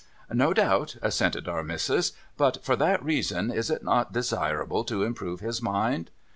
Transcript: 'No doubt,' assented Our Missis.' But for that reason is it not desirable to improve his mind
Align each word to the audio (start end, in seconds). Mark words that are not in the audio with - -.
'No 0.43 0.51
doubt,' 0.51 0.95
assented 1.03 1.47
Our 1.47 1.61
Missis.' 1.63 2.13
But 2.35 2.63
for 2.65 2.75
that 2.75 3.03
reason 3.05 3.51
is 3.51 3.69
it 3.69 3.83
not 3.83 4.11
desirable 4.13 4.83
to 4.85 5.03
improve 5.03 5.41
his 5.41 5.61
mind 5.61 6.09